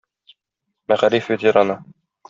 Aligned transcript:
мәгариф 0.93 1.31
ветераны. 1.35 1.81